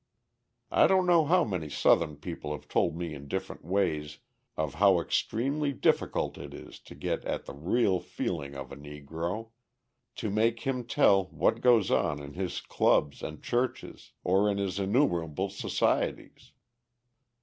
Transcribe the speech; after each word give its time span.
I 0.71 0.87
don't 0.87 1.05
know 1.05 1.25
how 1.25 1.43
many 1.43 1.69
Southern 1.69 2.15
people 2.15 2.51
have 2.53 2.67
told 2.67 2.97
me 2.97 3.13
in 3.13 3.27
different 3.27 3.63
ways 3.63 4.17
of 4.57 4.73
how 4.81 4.99
extremely 4.99 5.73
difficult 5.73 6.39
it 6.39 6.55
is 6.55 6.79
to 6.79 6.95
get 6.95 7.23
at 7.23 7.45
the 7.45 7.53
real 7.53 7.99
feeling 7.99 8.55
of 8.55 8.71
a 8.71 8.75
Negro, 8.75 9.51
to 10.15 10.31
make 10.31 10.61
him 10.61 10.85
tell 10.85 11.25
what 11.25 11.61
goes 11.61 11.91
on 11.91 12.19
in 12.19 12.33
his 12.33 12.61
clubs 12.61 13.21
and 13.21 13.43
churches 13.43 14.13
or 14.23 14.49
in 14.49 14.57
his 14.57 14.79
innumerable 14.79 15.51
societies. 15.51 16.51